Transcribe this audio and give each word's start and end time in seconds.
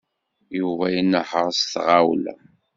Yuba 0.59 0.85
inehheṛ 0.99 1.47
s 1.59 1.61
tɣawla. 1.73 2.35